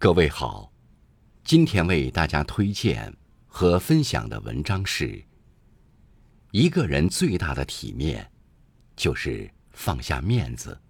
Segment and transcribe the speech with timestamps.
[0.00, 0.72] 各位好，
[1.42, 3.12] 今天为大家推荐
[3.48, 5.20] 和分享的文章是：
[6.52, 8.30] 一个人最大的体面，
[8.94, 10.80] 就是放下面子。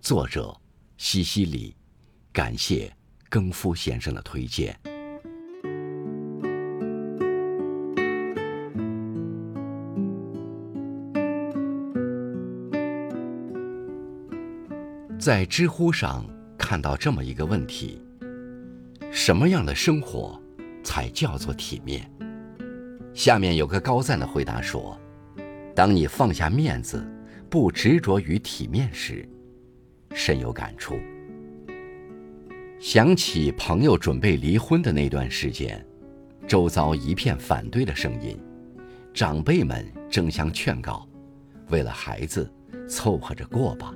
[0.00, 0.56] 作者
[0.98, 1.74] 西西里，
[2.32, 2.96] 感谢
[3.28, 4.78] 更夫先生的推荐。
[15.18, 16.24] 在知乎上
[16.56, 18.00] 看到这么一个问题。
[19.10, 20.40] 什么样的生活
[20.84, 22.10] 才叫做体面？
[23.14, 24.98] 下面有个高赞的回答说
[25.74, 27.04] ：“当你放下面子，
[27.48, 29.28] 不执着于体面时，
[30.14, 30.98] 深有感触。
[32.78, 35.84] 想起朋友准备离婚的那段时间，
[36.46, 38.38] 周遭一片反对的声音，
[39.12, 41.08] 长辈们争相劝告：
[41.70, 42.48] 为了孩子，
[42.88, 43.92] 凑合着过吧，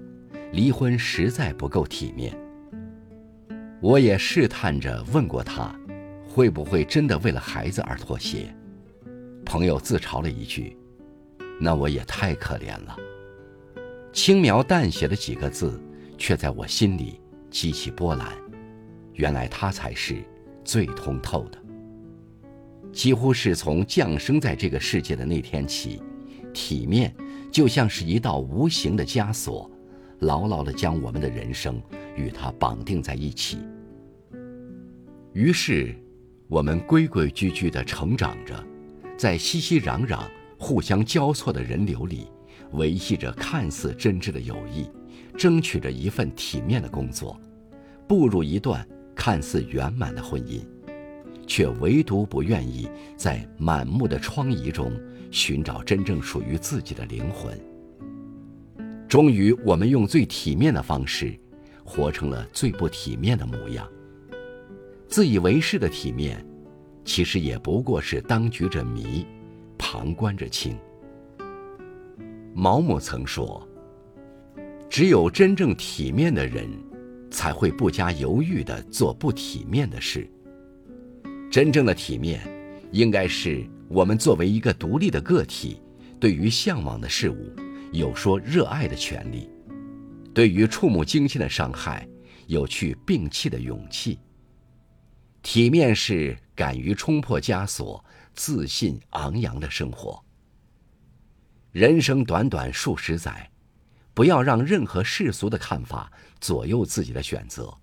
[0.53, 2.37] 离婚实在不够体面。”
[3.83, 5.75] 我也试探着问过他，
[6.29, 8.55] 会不会真的为了孩子而妥协？
[9.45, 10.79] 朋友自嘲了一句
[11.61, 12.97] ：“那我也太可怜了。”
[14.15, 15.83] 轻描淡写的几个字，
[16.17, 18.29] 却在我心里激起波澜。
[19.15, 20.23] 原来他才是
[20.65, 21.59] 最通透的。
[22.93, 26.01] 几乎是从降生在这个世界的那天起，
[26.55, 27.13] 体面
[27.51, 29.69] 就像是一道无形的枷锁，
[30.21, 31.83] 牢牢地将我们的人生
[32.17, 33.59] 与它绑定在一起。
[35.33, 35.95] 于是，
[36.49, 38.63] 我们规规矩矩地成长着，
[39.17, 40.21] 在熙熙攘攘、
[40.59, 42.27] 互相交错的人流里，
[42.73, 44.87] 维系着看似真挚的友谊，
[45.39, 47.41] 争取着一份体面的工作，
[48.07, 50.61] 步入一段看似圆满的婚姻，
[51.47, 54.93] 却唯独不愿意在满目的疮痍中
[55.31, 57.59] 寻找真正属于自己的灵魂。
[59.09, 61.39] 终于，我们用最体面的方式，
[61.93, 63.87] 活成了最不体面的模样。
[65.09, 66.43] 自以为是的体面，
[67.05, 69.27] 其实也不过是当局者迷，
[69.77, 70.75] 旁观者清。
[72.55, 73.69] 毛姆曾说
[74.89, 76.67] ：“只有真正体面的人，
[77.31, 80.27] 才会不加犹豫地做不体面的事。
[81.51, 82.41] 真正的体面，
[82.91, 85.79] 应该是我们作为一个独立的个体，
[86.19, 87.53] 对于向往的事物，
[87.93, 89.47] 有说热爱的权利；
[90.35, 92.09] 对于触目惊心的伤害，
[92.47, 94.19] 有去摒弃的勇气。”
[95.43, 100.25] 体面是敢于冲破枷锁、自信昂扬的生活。
[101.73, 103.51] 人生短短数十载，
[104.15, 107.77] 不要让任何世俗的看法左右自己的选择。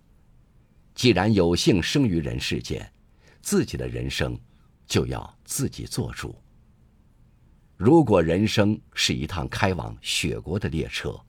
[0.95, 2.89] 既然有幸生于人世间，
[3.41, 4.39] 自己的人生
[4.85, 6.35] 就要自己做主。
[7.75, 11.19] 如果人生是一趟开往雪国的列车，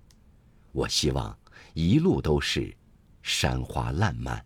[0.72, 1.36] 我希望
[1.74, 2.74] 一路都是
[3.22, 4.44] 山花烂漫。